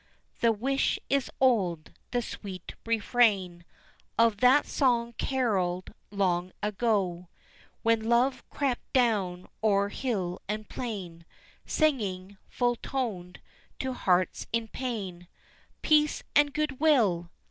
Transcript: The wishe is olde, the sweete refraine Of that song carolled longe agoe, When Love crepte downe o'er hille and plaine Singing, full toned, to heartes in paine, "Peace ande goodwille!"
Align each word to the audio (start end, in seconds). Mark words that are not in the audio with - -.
The 0.39 0.51
wishe 0.51 0.97
is 1.11 1.29
olde, 1.39 1.93
the 2.09 2.23
sweete 2.23 2.73
refraine 2.87 3.63
Of 4.17 4.37
that 4.37 4.65
song 4.65 5.13
carolled 5.19 5.93
longe 6.09 6.53
agoe, 6.63 7.27
When 7.83 8.09
Love 8.09 8.43
crepte 8.49 8.79
downe 8.93 9.45
o'er 9.63 9.89
hille 9.89 10.41
and 10.47 10.67
plaine 10.67 11.23
Singing, 11.67 12.37
full 12.49 12.77
toned, 12.77 13.41
to 13.77 13.93
heartes 13.93 14.47
in 14.51 14.69
paine, 14.69 15.27
"Peace 15.83 16.23
ande 16.35 16.55
goodwille!" 16.55 17.29